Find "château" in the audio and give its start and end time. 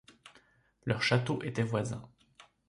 1.03-1.43